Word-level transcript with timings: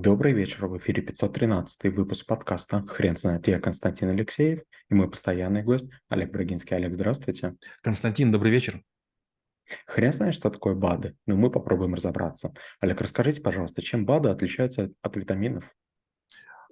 Добрый 0.00 0.32
вечер, 0.32 0.68
в 0.68 0.78
эфире 0.78 1.02
513 1.02 1.92
выпуск 1.92 2.24
подкаста 2.24 2.84
«Хрен 2.86 3.16
знает». 3.16 3.48
Я 3.48 3.58
Константин 3.58 4.10
Алексеев 4.10 4.60
и 4.88 4.94
мой 4.94 5.10
постоянный 5.10 5.64
гость 5.64 5.88
Олег 6.08 6.30
Брагинский. 6.30 6.76
Олег, 6.76 6.94
здравствуйте. 6.94 7.56
Константин, 7.82 8.30
добрый 8.30 8.52
вечер. 8.52 8.80
Хрен 9.86 10.12
знает, 10.12 10.36
что 10.36 10.50
такое 10.50 10.76
БАДы, 10.76 11.16
но 11.26 11.34
мы 11.34 11.50
попробуем 11.50 11.94
разобраться. 11.94 12.54
Олег, 12.78 13.00
расскажите, 13.00 13.42
пожалуйста, 13.42 13.82
чем 13.82 14.06
БАДы 14.06 14.28
отличаются 14.28 14.92
от 15.02 15.16
витаминов? 15.16 15.64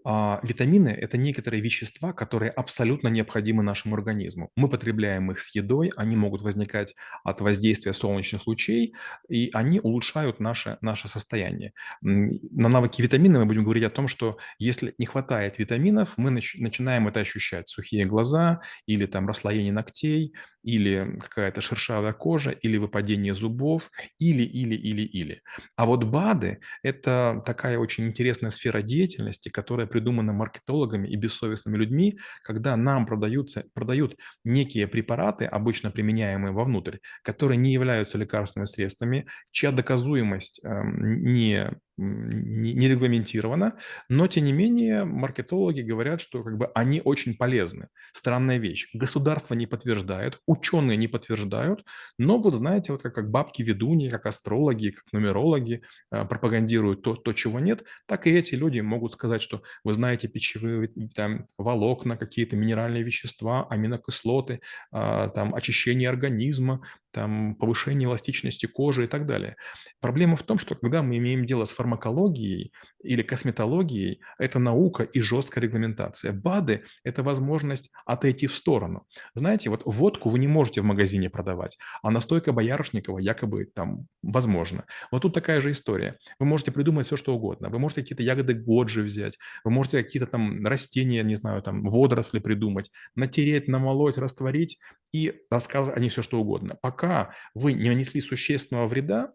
А, 0.09 0.39
витамины– 0.45 0.89
это 1.03 1.17
некоторые 1.17 1.61
вещества, 1.61 2.13
которые 2.13 2.53
абсолютно 2.53 3.09
необходимы 3.09 3.65
нашему 3.65 3.97
организму. 3.97 4.53
Мы 4.55 4.69
потребляем 4.69 5.33
их 5.33 5.41
с 5.41 5.53
едой, 5.53 5.91
они 5.97 6.15
могут 6.15 6.43
возникать 6.43 6.95
от 7.25 7.41
воздействия 7.41 7.93
солнечных 7.93 8.47
лучей, 8.47 8.95
и 9.29 9.51
они 9.53 9.81
улучшают 9.81 10.39
наше, 10.39 10.79
наше 10.81 11.09
состояние. 11.09 11.73
На 12.03 12.69
навыки 12.69 13.03
витамина 13.03 13.41
мы 13.41 13.47
будем 13.47 13.65
говорить 13.65 13.83
о 13.83 13.91
том, 13.91 14.07
что 14.07 14.39
если 14.61 14.95
не 14.99 15.07
хватает 15.07 15.59
витаминов, 15.59 16.13
мы 16.17 16.31
нач- 16.31 16.55
начинаем 16.55 17.09
это 17.09 17.19
ощущать. 17.19 17.69
Сухие 17.69 18.05
глаза 18.05 18.61
или 18.87 19.07
там 19.07 19.27
расслоение 19.27 19.73
ногтей, 19.73 20.35
или 20.67 21.19
какая-то 21.21 21.61
шершавая 21.61 22.13
кожа, 22.13 22.51
или 22.51 22.77
выпадение 22.77 23.35
зубов, 23.35 23.91
или, 24.19 24.43
или, 24.43 24.75
или, 24.75 25.03
или. 25.03 25.43
А 25.77 25.87
вот 25.87 26.03
БАДы– 26.05 26.59
это 26.83 27.41
такая 27.47 27.79
очень 27.79 28.07
интересная 28.09 28.51
сфера 28.51 28.83
деятельности, 28.83 29.49
которая 29.49 29.87
придумана 29.87 30.33
маркетологами 30.33 31.09
и 31.09 31.17
бессовестными 31.17 31.77
людьми, 31.77 32.19
когда 32.43 32.77
нам 32.77 33.07
продаются, 33.07 33.65
продают 33.75 34.17
некие 34.45 34.89
препараты, 34.89 35.45
обычно 35.45 35.93
применяемые 35.93 36.53
вовнутрь, 36.53 36.99
которые 37.23 37.59
не 37.59 37.73
являются 37.73 38.19
лекарственными 38.19 38.67
средствами, 38.67 39.27
чья 39.53 39.71
доказуемость 39.71 40.61
э, 40.65 40.83
не 40.85 41.71
не, 41.97 42.89
регламентировано, 42.89 43.77
но 44.09 44.27
тем 44.27 44.45
не 44.45 44.53
менее 44.53 45.05
маркетологи 45.05 45.81
говорят, 45.81 46.21
что 46.21 46.43
как 46.43 46.57
бы 46.59 46.71
они 46.75 47.01
очень 47.05 47.37
полезны. 47.37 47.89
Странная 48.13 48.59
вещь. 48.59 48.89
Государство 48.93 49.55
не 49.55 49.67
подтверждает, 49.67 50.41
ученые 50.47 50.97
не 50.97 51.09
подтверждают, 51.09 51.85
но 52.19 52.39
вот 52.39 52.53
знаете, 52.53 52.93
вот 52.93 53.03
как, 53.03 53.15
как 53.15 53.31
бабки 53.31 53.63
ведуньи, 53.63 54.11
как 54.11 54.27
астрологи, 54.27 54.91
как 54.91 55.05
нумерологи 55.13 55.83
э, 56.11 56.25
пропагандируют 56.25 57.03
то, 57.03 57.15
то, 57.15 57.33
чего 57.33 57.61
нет, 57.61 57.85
так 58.07 58.27
и 58.27 58.31
эти 58.31 58.55
люди 58.55 58.81
могут 58.81 59.13
сказать, 59.13 59.43
что 59.43 59.63
вы 59.85 59.93
знаете 59.95 60.29
пищевые 60.29 60.89
там, 61.15 61.47
волокна, 61.59 62.17
какие-то 62.17 62.57
минеральные 62.57 63.03
вещества, 63.03 63.67
аминокислоты, 63.69 64.61
э, 64.93 65.31
там, 65.35 65.55
очищение 65.55 66.09
организма, 66.09 66.83
там, 67.17 67.55
повышение 67.55 68.07
эластичности 68.07 68.67
кожи 68.67 69.05
и 69.05 69.07
так 69.07 69.25
далее. 69.25 69.57
Проблема 70.01 70.37
в 70.37 70.43
том, 70.43 70.59
что 70.59 70.75
когда 70.75 71.03
мы 71.03 71.17
имеем 71.17 71.47
дело 71.47 71.65
с 71.65 71.73
фармакологией 71.73 72.75
или 73.03 73.23
косметологией, 73.23 74.21
это 74.39 74.59
наука 74.59 75.03
и 75.03 75.23
жесткая 75.23 75.65
регламентация. 75.65 76.35
БАДы– 76.35 76.85
это 77.05 77.23
возможность 77.23 77.91
отойти 78.05 78.49
в 78.49 78.55
сторону. 78.55 79.07
Знаете, 79.35 79.71
вот 79.71 79.81
водку 79.87 80.29
вы 80.29 80.39
не 80.39 80.47
можете 80.47 80.83
в 80.83 80.85
магазине 80.85 81.31
продавать, 81.31 81.79
а 82.03 82.11
настойка 82.11 82.53
Боярышникова 82.53 83.19
якобы 83.19 83.65
там 83.75 84.09
возможно. 84.23 84.85
Вот 85.11 85.23
тут 85.23 85.33
такая 85.33 85.63
же 85.63 85.71
история. 85.71 86.19
Вы 86.39 86.45
можете 86.45 86.71
придумать 86.71 87.07
все, 87.07 87.17
что 87.17 87.35
угодно. 87.35 87.71
Вы 87.71 87.79
можете 87.79 88.03
какие-то 88.03 88.23
ягоды 88.23 88.53
годжи 88.53 89.03
взять, 89.03 89.39
вы 89.65 89.71
можете 89.71 90.03
какие-то 90.03 90.27
там 90.27 90.67
растения, 90.67 91.23
не 91.23 91.37
знаю, 91.37 91.63
там 91.63 91.83
водоросли 91.83 92.41
придумать, 92.41 92.91
натереть, 93.15 93.69
намолоть, 93.69 94.19
растворить 94.19 94.79
и 95.13 95.33
рассказывать 95.51 95.97
о 95.97 96.01
них 96.01 96.13
все, 96.13 96.21
что 96.21 96.39
угодно. 96.41 96.77
Пока 96.83 97.06
пока 97.07 97.35
вы 97.55 97.73
не 97.73 97.89
нанесли 97.89 98.21
существенного 98.21 98.89
вреда, 98.89 99.33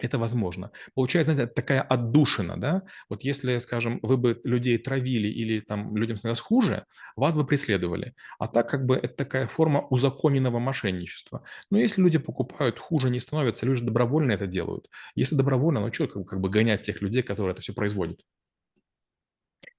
это 0.00 0.16
возможно. 0.16 0.70
Получается, 0.94 1.32
знаете, 1.32 1.52
такая 1.52 1.82
отдушина, 1.82 2.56
да? 2.56 2.82
Вот 3.08 3.24
если, 3.24 3.58
скажем, 3.58 3.98
вы 4.02 4.16
бы 4.16 4.40
людей 4.44 4.78
травили 4.78 5.26
или 5.26 5.60
там 5.60 5.96
людям 5.96 6.16
становилось 6.16 6.40
хуже, 6.40 6.84
вас 7.16 7.34
бы 7.34 7.44
преследовали. 7.44 8.14
А 8.38 8.46
так 8.46 8.70
как 8.70 8.86
бы 8.86 8.94
это 8.94 9.14
такая 9.14 9.48
форма 9.48 9.80
узаконенного 9.90 10.60
мошенничества. 10.60 11.42
Но 11.70 11.78
если 11.78 12.00
люди 12.00 12.18
покупают, 12.18 12.78
хуже 12.78 13.10
не 13.10 13.18
становятся, 13.18 13.66
люди 13.66 13.84
добровольно 13.84 14.32
это 14.32 14.46
делают. 14.46 14.88
Если 15.16 15.34
добровольно, 15.34 15.80
ну 15.80 15.92
что 15.92 16.06
как, 16.06 16.40
бы 16.40 16.48
гонять 16.48 16.82
тех 16.82 17.02
людей, 17.02 17.22
которые 17.22 17.52
это 17.54 17.62
все 17.62 17.72
производят? 17.72 18.20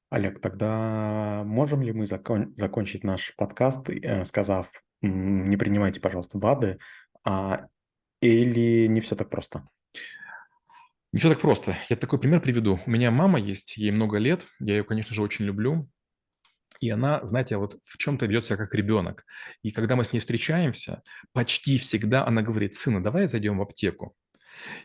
Олег, 0.09 0.41
тогда 0.41 1.43
можем 1.45 1.81
ли 1.81 1.93
мы 1.93 2.05
закон- 2.05 2.51
закончить 2.55 3.05
наш 3.05 3.33
подкаст, 3.37 3.89
э, 3.89 4.25
сказав, 4.25 4.67
не 5.01 5.57
принимайте, 5.57 5.99
пожалуйста, 5.99 6.37
БАДы, 6.37 6.79
а, 7.23 7.67
или 8.21 8.87
не 8.87 9.01
все 9.01 9.15
так 9.15 9.29
просто? 9.29 9.67
Не 11.11 11.19
все 11.19 11.29
так 11.29 11.39
просто. 11.39 11.77
Я 11.89 11.95
такой 11.95 12.19
пример 12.19 12.39
приведу. 12.41 12.79
У 12.85 12.89
меня 12.89 13.09
мама 13.09 13.39
есть, 13.39 13.77
ей 13.77 13.91
много 13.91 14.17
лет, 14.17 14.45
я 14.59 14.75
ее, 14.75 14.83
конечно 14.83 15.15
же, 15.15 15.21
очень 15.21 15.45
люблю. 15.45 15.89
И 16.81 16.89
она, 16.89 17.25
знаете, 17.25 17.57
вот 17.57 17.77
в 17.83 17.97
чем-то 17.97 18.25
ведет 18.25 18.45
себя 18.45 18.57
как 18.57 18.73
ребенок. 18.73 19.25
И 19.63 19.71
когда 19.71 19.95
мы 19.95 20.05
с 20.05 20.13
ней 20.13 20.19
встречаемся, 20.19 21.01
почти 21.33 21.77
всегда 21.77 22.25
она 22.25 22.41
говорит, 22.41 22.73
сына, 22.73 23.03
давай 23.03 23.27
зайдем 23.27 23.57
в 23.57 23.61
аптеку. 23.61 24.15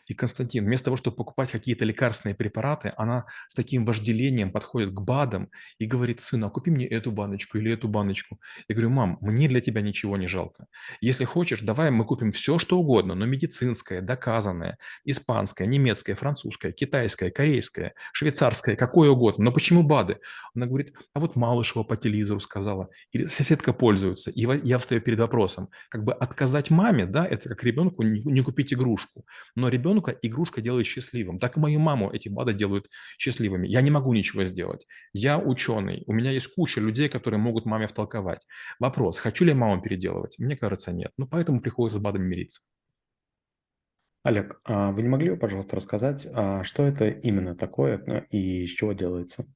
И 0.06 0.14
Константин, 0.14 0.64
вместо 0.64 0.86
того, 0.86 0.96
чтобы 0.96 1.16
покупать 1.16 1.50
какие-то 1.50 1.84
лекарственные 1.84 2.34
препараты, 2.34 2.92
она 2.96 3.26
с 3.48 3.54
таким 3.54 3.84
вожделением 3.84 4.50
подходит 4.50 4.90
к 4.90 5.00
БАДам 5.00 5.50
и 5.78 5.86
говорит, 5.86 6.20
сына, 6.20 6.50
купи 6.50 6.70
мне 6.70 6.86
эту 6.86 7.12
баночку 7.12 7.58
или 7.58 7.72
эту 7.72 7.88
баночку. 7.88 8.40
Я 8.68 8.74
говорю, 8.74 8.90
мам, 8.90 9.18
мне 9.20 9.48
для 9.48 9.60
тебя 9.60 9.80
ничего 9.80 10.16
не 10.16 10.28
жалко. 10.28 10.66
Если 11.00 11.24
хочешь, 11.24 11.60
давай 11.62 11.90
мы 11.90 12.04
купим 12.04 12.32
все, 12.32 12.58
что 12.58 12.78
угодно, 12.78 13.14
но 13.14 13.26
медицинское, 13.26 14.00
доказанное, 14.00 14.78
испанское, 15.04 15.66
немецкое, 15.66 16.16
французское, 16.16 16.72
китайское, 16.72 17.30
корейское, 17.30 17.94
швейцарское, 18.12 18.76
какое 18.76 19.10
угодно. 19.10 19.44
Но 19.44 19.52
почему 19.52 19.82
БАДы? 19.82 20.18
Она 20.54 20.66
говорит, 20.66 20.94
а 21.12 21.20
вот 21.20 21.36
Малышева 21.36 21.82
по 21.82 21.96
телевизору 21.96 22.40
сказала, 22.40 22.88
или 23.12 23.26
соседка 23.26 23.72
пользуется. 23.72 24.30
И 24.30 24.46
я 24.62 24.78
встаю 24.78 25.00
перед 25.00 25.18
вопросом, 25.18 25.68
как 25.88 26.04
бы 26.04 26.12
отказать 26.12 26.70
маме, 26.70 27.06
да, 27.06 27.26
это 27.26 27.48
как 27.48 27.64
ребенку 27.64 28.02
не 28.02 28.40
купить 28.42 28.72
игрушку. 28.72 29.24
Но 29.54 29.63
но 29.64 29.70
ребенка 29.70 30.10
игрушка 30.20 30.60
делает 30.60 30.86
счастливым. 30.86 31.38
Так 31.38 31.56
и 31.56 31.60
мою 31.60 31.80
маму 31.80 32.10
эти 32.10 32.28
БАДы 32.28 32.52
делают 32.52 32.90
счастливыми. 33.16 33.66
Я 33.66 33.80
не 33.80 33.90
могу 33.90 34.12
ничего 34.12 34.44
сделать. 34.44 34.86
Я 35.14 35.38
ученый. 35.38 36.04
У 36.06 36.12
меня 36.12 36.32
есть 36.32 36.54
куча 36.54 36.82
людей, 36.82 37.08
которые 37.08 37.40
могут 37.40 37.64
маме 37.64 37.86
втолковать. 37.86 38.46
Вопрос, 38.78 39.18
хочу 39.18 39.46
ли 39.46 39.52
я 39.52 39.56
маму 39.56 39.80
переделывать? 39.80 40.38
Мне 40.38 40.54
кажется, 40.54 40.92
нет. 40.92 41.12
Ну, 41.16 41.26
поэтому 41.26 41.62
приходится 41.62 41.98
с 41.98 42.02
БАДами 42.02 42.26
мириться. 42.26 42.60
Олег, 44.22 44.60
а 44.64 44.90
вы 44.90 45.00
не 45.00 45.08
могли 45.08 45.30
бы, 45.30 45.38
пожалуйста, 45.38 45.76
рассказать, 45.76 46.26
а 46.30 46.62
что 46.62 46.82
это 46.82 47.08
именно 47.08 47.56
такое 47.56 48.02
ну, 48.06 48.22
и 48.30 48.64
из 48.64 48.70
чего 48.70 48.92
делается? 48.92 49.46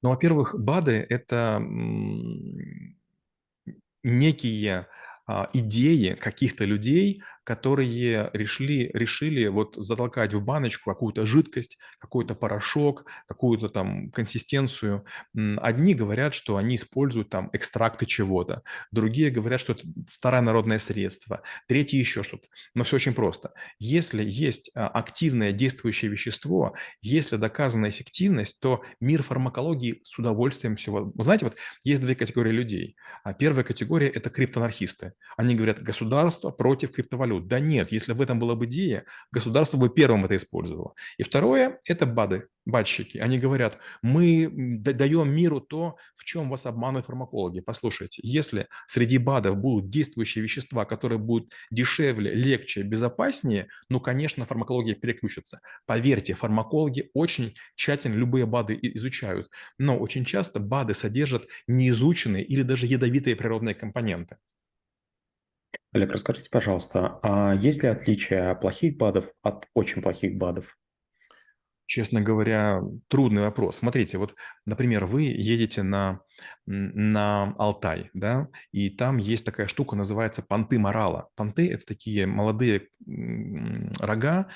Ну, 0.00 0.08
во-первых, 0.08 0.54
БАДы– 0.58 1.04
это 1.10 1.62
некие 4.02 4.86
а, 5.26 5.50
идеи 5.52 6.14
каких-то 6.14 6.64
людей, 6.64 7.22
которые 7.46 8.28
решили, 8.32 8.90
решили 8.92 9.46
вот 9.46 9.76
затолкать 9.76 10.34
в 10.34 10.44
баночку 10.44 10.90
какую-то 10.90 11.26
жидкость, 11.26 11.78
какой-то 12.00 12.34
порошок, 12.34 13.04
какую-то 13.28 13.68
там 13.68 14.10
консистенцию. 14.10 15.04
Одни 15.58 15.94
говорят, 15.94 16.34
что 16.34 16.56
они 16.56 16.74
используют 16.74 17.30
там 17.30 17.48
экстракты 17.52 18.04
чего-то, 18.04 18.62
другие 18.90 19.30
говорят, 19.30 19.60
что 19.60 19.74
это 19.74 19.84
старое 20.08 20.40
народное 20.40 20.80
средство, 20.80 21.42
третьи 21.68 21.98
еще 21.98 22.24
что-то. 22.24 22.48
Но 22.74 22.82
все 22.82 22.96
очень 22.96 23.14
просто. 23.14 23.52
Если 23.78 24.24
есть 24.24 24.72
а, 24.74 24.88
активное 24.88 25.52
действующее 25.52 26.10
вещество, 26.10 26.74
если 27.00 27.36
доказана 27.36 27.88
эффективность, 27.88 28.60
то 28.60 28.82
мир 28.98 29.22
фармакологии 29.22 30.00
с 30.02 30.18
удовольствием 30.18 30.74
всего... 30.74 31.12
Вы 31.14 31.22
знаете, 31.22 31.44
вот 31.44 31.54
есть 31.84 32.02
две 32.02 32.16
категории 32.16 32.50
людей. 32.50 32.96
А 33.22 33.34
первая 33.34 33.62
категория– 33.62 34.08
это 34.14 34.30
криптоанархисты. 34.30 35.12
Они 35.36 35.54
говорят, 35.54 35.80
государство 35.80 36.50
против 36.50 36.90
криптовалют. 36.90 37.35
Да 37.40 37.60
нет, 37.60 37.92
если 37.92 38.12
в 38.12 38.20
этом 38.20 38.38
была 38.38 38.54
бы 38.54 38.66
идея, 38.66 39.04
государство 39.32 39.78
бы 39.78 39.88
первым 39.88 40.24
это 40.24 40.36
использовало. 40.36 40.94
И 41.18 41.22
второе– 41.22 41.80
это 41.84 42.06
БАДы, 42.06 42.48
батчики. 42.64 43.18
Они 43.18 43.38
говорят, 43.38 43.78
мы 44.02 44.48
даем 44.50 45.30
миру 45.30 45.60
то, 45.60 45.96
в 46.14 46.24
чем 46.24 46.50
вас 46.50 46.66
обманывают 46.66 47.06
фармакологи. 47.06 47.60
Послушайте, 47.60 48.20
если 48.24 48.68
среди 48.86 49.18
БАДов 49.18 49.56
будут 49.56 49.88
действующие 49.88 50.42
вещества, 50.42 50.84
которые 50.84 51.18
будут 51.18 51.52
дешевле, 51.70 52.34
легче, 52.34 52.82
безопаснее, 52.82 53.68
ну, 53.88 54.00
конечно, 54.00 54.44
фармакология 54.44 54.94
переключится. 54.94 55.60
Поверьте, 55.86 56.34
фармакологи 56.34 57.10
очень 57.14 57.54
тщательно 57.76 58.14
любые 58.14 58.46
БАДы 58.46 58.78
изучают, 58.82 59.48
но 59.78 59.98
очень 59.98 60.24
часто 60.24 60.60
БАДы 60.60 60.94
содержат 60.94 61.46
неизученные 61.66 62.44
или 62.44 62.62
даже 62.62 62.86
ядовитые 62.86 63.36
природные 63.36 63.74
компоненты. 63.74 64.36
Олег, 65.96 66.12
расскажите, 66.12 66.50
пожалуйста, 66.50 67.18
а 67.22 67.54
есть 67.54 67.82
ли 67.82 67.88
отличие 67.88 68.54
плохих 68.56 68.98
БАДов 68.98 69.30
от 69.42 69.66
очень 69.72 70.02
плохих 70.02 70.36
БАДов? 70.36 70.76
Честно 71.86 72.20
говоря, 72.20 72.82
трудный 73.08 73.40
вопрос. 73.40 73.76
Смотрите, 73.76 74.18
вот, 74.18 74.34
например, 74.66 75.06
вы 75.06 75.22
едете 75.22 75.82
на, 75.82 76.20
на 76.66 77.54
Алтай, 77.56 78.10
да, 78.12 78.48
и 78.72 78.90
там 78.90 79.16
есть 79.16 79.46
такая 79.46 79.68
штука, 79.68 79.96
называется 79.96 80.42
понты 80.42 80.78
морала. 80.78 81.30
Понты– 81.34 81.70
это 81.72 81.86
такие 81.86 82.26
молодые 82.26 82.88
рога, 83.98 84.50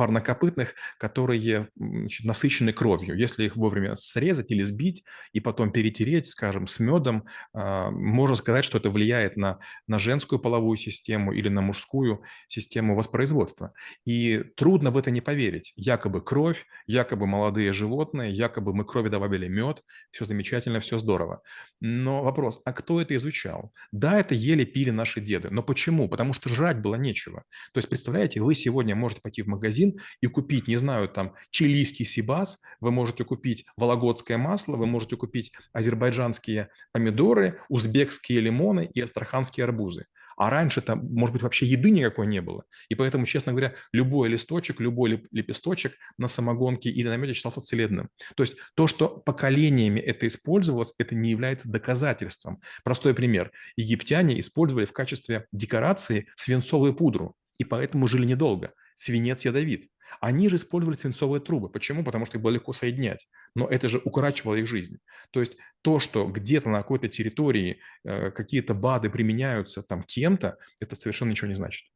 парнокопытных, 0.00 0.72
которые 0.96 1.68
значит, 1.76 2.24
насыщены 2.24 2.72
кровью. 2.72 3.18
Если 3.18 3.44
их 3.44 3.54
вовремя 3.54 3.96
срезать 3.96 4.50
или 4.50 4.62
сбить 4.62 5.04
и 5.34 5.40
потом 5.40 5.72
перетереть, 5.72 6.26
скажем, 6.26 6.66
с 6.66 6.80
медом, 6.80 7.26
а, 7.52 7.90
можно 7.90 8.34
сказать, 8.34 8.64
что 8.64 8.78
это 8.78 8.88
влияет 8.88 9.36
на, 9.36 9.58
на 9.86 9.98
женскую 9.98 10.38
половую 10.38 10.78
систему 10.78 11.32
или 11.34 11.50
на 11.50 11.60
мужскую 11.60 12.22
систему 12.48 12.96
воспроизводства. 12.96 13.74
И 14.06 14.42
трудно 14.56 14.90
в 14.90 14.96
это 14.96 15.10
не 15.10 15.20
поверить. 15.20 15.74
Якобы 15.76 16.22
кровь, 16.22 16.64
якобы 16.86 17.26
молодые 17.26 17.74
животные, 17.74 18.32
якобы 18.32 18.72
мы 18.72 18.86
крови 18.86 19.10
добавили 19.10 19.48
мед, 19.48 19.82
все 20.12 20.24
замечательно, 20.24 20.80
все 20.80 20.98
здорово. 20.98 21.42
Но 21.80 22.22
вопрос, 22.22 22.62
а 22.64 22.72
кто 22.72 23.02
это 23.02 23.14
изучал? 23.16 23.70
Да, 23.92 24.18
это 24.18 24.34
ели, 24.34 24.64
пили 24.64 24.88
наши 24.88 25.20
деды. 25.20 25.48
Но 25.50 25.62
почему? 25.62 26.08
Потому 26.08 26.32
что 26.32 26.48
жрать 26.48 26.80
было 26.80 26.94
нечего. 26.94 27.44
То 27.74 27.78
есть, 27.78 27.90
представляете, 27.90 28.40
вы 28.40 28.54
сегодня 28.54 28.96
можете 28.96 29.20
пойти 29.20 29.42
в 29.42 29.46
магазин 29.46 29.89
и 30.20 30.26
купить, 30.26 30.68
не 30.68 30.76
знаю, 30.76 31.08
там, 31.08 31.34
чилийский 31.50 32.04
сибас, 32.04 32.60
вы 32.80 32.90
можете 32.90 33.24
купить 33.24 33.64
вологодское 33.76 34.38
масло, 34.38 34.76
вы 34.76 34.86
можете 34.86 35.16
купить 35.16 35.52
азербайджанские 35.72 36.68
помидоры, 36.92 37.60
узбекские 37.68 38.40
лимоны 38.40 38.90
и 38.92 39.00
астраханские 39.00 39.64
арбузы. 39.64 40.06
А 40.40 40.48
раньше 40.48 40.80
там, 40.80 41.06
может 41.12 41.34
быть, 41.34 41.42
вообще 41.42 41.66
еды 41.66 41.90
никакой 41.90 42.26
не 42.26 42.40
было. 42.40 42.64
И 42.88 42.94
поэтому, 42.94 43.26
честно 43.26 43.52
говоря, 43.52 43.74
любой 43.92 44.30
листочек, 44.30 44.80
любой 44.80 45.22
лепесточек 45.30 45.92
на 46.16 46.28
самогонке 46.28 46.88
или 46.88 47.08
на 47.08 47.18
меде 47.18 47.34
считался 47.34 47.60
целебным. 47.60 48.08
То 48.36 48.42
есть 48.42 48.56
то, 48.74 48.86
что 48.86 49.08
поколениями 49.08 50.00
это 50.00 50.26
использовалось, 50.26 50.94
это 50.96 51.14
не 51.14 51.28
является 51.28 51.68
доказательством. 51.68 52.62
Простой 52.84 53.12
пример. 53.12 53.52
Египтяне 53.76 54.40
использовали 54.40 54.86
в 54.86 54.94
качестве 54.94 55.44
декорации 55.52 56.26
свинцовую 56.36 56.94
пудру, 56.94 57.36
и 57.60 57.64
поэтому 57.64 58.08
жили 58.08 58.24
недолго. 58.24 58.72
Свинец 58.94 59.44
ядовит. 59.44 59.90
Они 60.20 60.48
же 60.48 60.56
использовали 60.56 60.96
свинцовые 60.96 61.42
трубы. 61.42 61.68
Почему? 61.68 62.02
Потому 62.02 62.24
что 62.24 62.38
их 62.38 62.42
было 62.42 62.52
легко 62.52 62.72
соединять. 62.72 63.28
Но 63.54 63.68
это 63.68 63.90
же 63.90 64.00
укорачивало 64.02 64.54
их 64.54 64.66
жизнь. 64.66 64.96
То 65.30 65.40
есть 65.40 65.58
то, 65.82 66.00
что 66.00 66.26
где-то 66.26 66.70
на 66.70 66.78
какой-то 66.78 67.08
территории 67.08 67.80
э, 68.04 68.30
какие-то 68.30 68.72
БАДы 68.72 69.10
применяются 69.10 69.82
там 69.82 70.02
кем-то, 70.02 70.56
это 70.80 70.96
совершенно 70.96 71.30
ничего 71.30 71.48
не 71.48 71.54
значит. 71.54 71.86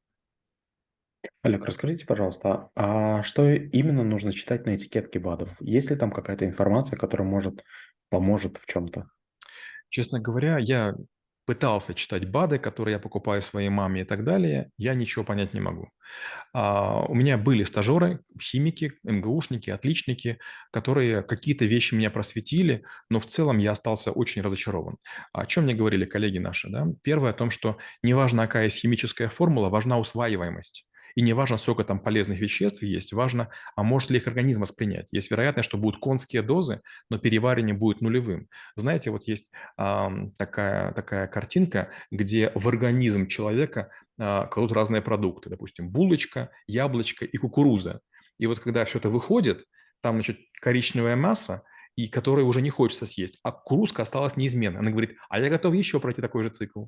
Олег, 1.40 1.64
расскажите, 1.64 2.04
пожалуйста, 2.04 2.68
а 2.76 3.22
что 3.22 3.50
именно 3.50 4.04
нужно 4.04 4.32
читать 4.32 4.66
на 4.66 4.76
этикетке 4.76 5.18
БАДов? 5.18 5.50
Есть 5.60 5.88
ли 5.88 5.96
там 5.96 6.10
какая-то 6.10 6.44
информация, 6.44 6.98
которая 6.98 7.26
может 7.26 7.64
поможет 8.10 8.58
в 8.58 8.66
чем-то? 8.66 9.06
Честно 9.88 10.20
говоря, 10.20 10.58
я 10.58 10.94
пытался 11.46 11.94
читать 11.94 12.28
БАДы, 12.30 12.58
которые 12.58 12.94
я 12.94 12.98
покупаю 12.98 13.42
своей 13.42 13.68
маме 13.68 14.02
и 14.02 14.04
так 14.04 14.24
далее, 14.24 14.70
я 14.76 14.94
ничего 14.94 15.24
понять 15.24 15.54
не 15.54 15.60
могу. 15.60 15.90
А, 16.52 17.04
у 17.06 17.14
меня 17.14 17.38
были 17.38 17.64
стажеры, 17.64 18.20
химики, 18.40 18.92
МГУшники, 19.04 19.70
отличники, 19.70 20.38
которые 20.70 21.22
какие-то 21.22 21.64
вещи 21.64 21.94
меня 21.94 22.10
просветили, 22.10 22.84
но 23.10 23.20
в 23.20 23.26
целом 23.26 23.58
я 23.58 23.72
остался 23.72 24.12
очень 24.12 24.42
разочарован. 24.42 24.96
О 25.32 25.46
чем 25.46 25.64
мне 25.64 25.74
говорили 25.74 26.04
коллеги 26.04 26.38
наши? 26.38 26.68
Да? 26.70 26.86
Первое 27.02 27.30
о 27.30 27.34
том, 27.34 27.50
что 27.50 27.78
неважно, 28.02 28.46
какая 28.46 28.64
есть 28.64 28.80
химическая 28.80 29.28
формула, 29.28 29.68
важна 29.68 29.98
усваиваемость. 29.98 30.86
И 31.14 31.22
не 31.22 31.32
важно, 31.32 31.56
сколько 31.56 31.84
там 31.84 32.00
полезных 32.00 32.38
веществ 32.40 32.82
есть, 32.82 33.12
важно, 33.12 33.50
а 33.76 33.82
может 33.82 34.10
ли 34.10 34.16
их 34.16 34.26
организм 34.26 34.62
воспринять. 34.62 35.12
Есть 35.12 35.30
вероятность, 35.30 35.68
что 35.68 35.78
будут 35.78 36.00
конские 36.00 36.42
дозы, 36.42 36.80
но 37.10 37.18
переваривание 37.18 37.74
будет 37.74 38.00
нулевым. 38.00 38.48
Знаете, 38.76 39.10
вот 39.10 39.24
есть 39.28 39.50
а, 39.76 40.12
такая, 40.36 40.92
такая 40.92 41.26
картинка, 41.28 41.90
где 42.10 42.50
в 42.54 42.68
организм 42.68 43.26
человека 43.28 43.90
а, 44.18 44.46
кладут 44.46 44.72
разные 44.72 45.02
продукты. 45.02 45.50
Допустим, 45.50 45.90
булочка, 45.90 46.50
яблочко 46.66 47.24
и 47.24 47.36
кукуруза. 47.36 48.00
И 48.38 48.46
вот 48.46 48.58
когда 48.58 48.84
все 48.84 48.98
это 48.98 49.08
выходит, 49.08 49.64
там, 50.00 50.16
значит, 50.16 50.38
коричневая 50.60 51.16
масса, 51.16 51.62
и 51.96 52.08
которой 52.08 52.44
уже 52.44 52.60
не 52.60 52.70
хочется 52.70 53.06
съесть, 53.06 53.38
а 53.42 53.52
кукурузка 53.52 54.02
осталась 54.02 54.36
неизменной. 54.36 54.80
Она 54.80 54.90
говорит, 54.90 55.16
а 55.28 55.38
я 55.38 55.48
готов 55.48 55.74
еще 55.74 56.00
пройти 56.00 56.20
такой 56.20 56.42
же 56.42 56.50
цикл. 56.50 56.86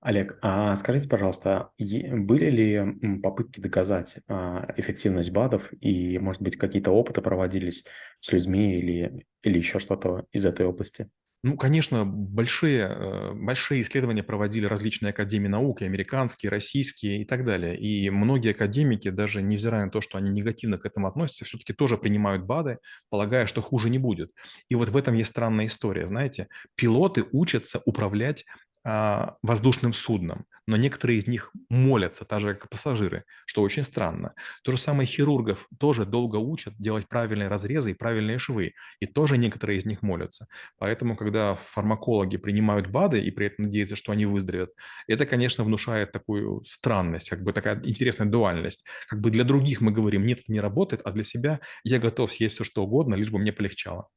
Олег, 0.00 0.38
а 0.40 0.74
скажите, 0.76 1.08
пожалуйста, 1.08 1.72
были 1.78 2.50
ли 2.50 3.20
попытки 3.20 3.60
доказать 3.60 4.16
а, 4.28 4.72
эффективность 4.78 5.30
БАДов 5.30 5.70
и, 5.78 6.18
может 6.18 6.40
быть, 6.40 6.56
какие-то 6.56 6.90
опыты 6.90 7.20
проводились 7.20 7.84
с 8.20 8.32
людьми 8.32 8.78
или, 8.78 9.26
или 9.42 9.58
еще 9.58 9.78
что-то 9.78 10.24
из 10.32 10.46
этой 10.46 10.64
области? 10.64 11.10
Ну, 11.42 11.56
конечно, 11.56 12.04
большие, 12.04 12.82
э, 12.82 13.32
большие 13.32 13.80
исследования 13.80 14.22
проводили 14.22 14.66
различные 14.66 15.10
академии 15.10 15.48
наук, 15.48 15.80
и 15.80 15.86
американские, 15.86 16.50
российские 16.50 17.22
и 17.22 17.24
так 17.24 17.44
далее. 17.44 17.78
И 17.78 18.10
многие 18.10 18.50
академики, 18.50 19.08
даже 19.08 19.40
невзирая 19.40 19.86
на 19.86 19.90
то, 19.90 20.02
что 20.02 20.18
они 20.18 20.30
негативно 20.30 20.76
к 20.76 20.84
этому 20.84 21.08
относятся, 21.08 21.46
все-таки 21.46 21.72
тоже 21.72 21.96
принимают 21.96 22.44
БАДы, 22.44 22.78
полагая, 23.08 23.46
что 23.46 23.62
хуже 23.62 23.88
не 23.88 23.98
будет. 23.98 24.32
И 24.68 24.74
вот 24.74 24.90
в 24.90 24.96
этом 24.96 25.14
есть 25.14 25.30
странная 25.30 25.66
история. 25.66 26.06
Знаете, 26.06 26.48
пилоты 26.74 27.24
учатся 27.32 27.80
управлять 27.86 28.44
воздушным 28.84 29.92
судном, 29.92 30.46
но 30.66 30.76
некоторые 30.76 31.18
из 31.18 31.26
них 31.26 31.52
молятся, 31.68 32.24
так 32.24 32.40
же, 32.40 32.54
как 32.54 32.70
пассажиры, 32.70 33.24
что 33.46 33.62
очень 33.62 33.84
странно. 33.84 34.34
То 34.62 34.72
же 34.72 34.78
самое 34.78 35.06
хирургов 35.06 35.66
тоже 35.78 36.06
долго 36.06 36.36
учат 36.36 36.74
делать 36.78 37.06
правильные 37.08 37.48
разрезы 37.48 37.90
и 37.90 37.94
правильные 37.94 38.38
швы, 38.38 38.72
и 39.00 39.06
тоже 39.06 39.36
некоторые 39.36 39.78
из 39.78 39.84
них 39.84 40.02
молятся. 40.02 40.46
Поэтому, 40.78 41.16
когда 41.16 41.56
фармакологи 41.56 42.36
принимают 42.38 42.86
БАДы 42.88 43.20
и 43.20 43.30
при 43.30 43.46
этом 43.46 43.66
надеются, 43.66 43.96
что 43.96 44.12
они 44.12 44.24
выздоровеют, 44.26 44.70
это, 45.06 45.26
конечно, 45.26 45.64
внушает 45.64 46.12
такую 46.12 46.62
странность, 46.64 47.28
как 47.30 47.42
бы 47.42 47.52
такая 47.52 47.80
интересная 47.84 48.28
дуальность. 48.28 48.84
Как 49.08 49.20
бы 49.20 49.30
для 49.30 49.44
других 49.44 49.80
мы 49.80 49.92
говорим, 49.92 50.24
нет, 50.26 50.40
это 50.40 50.52
не 50.52 50.60
работает, 50.60 51.02
а 51.04 51.12
для 51.12 51.22
себя 51.22 51.60
я 51.84 51.98
готов 51.98 52.32
съесть 52.32 52.54
все, 52.54 52.64
что 52.64 52.84
угодно, 52.84 53.14
лишь 53.14 53.30
бы 53.30 53.38
мне 53.38 53.52
полегчало. 53.52 54.08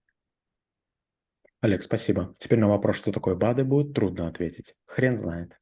Олег, 1.64 1.82
спасибо. 1.82 2.36
Теперь 2.40 2.60
на 2.60 2.68
вопрос, 2.68 2.98
что 2.98 3.14
такое 3.14 3.36
БАДы, 3.36 3.64
будет 3.64 3.94
трудно 3.94 4.28
ответить. 4.28 4.76
Хрен 4.86 5.16
знает. 5.16 5.58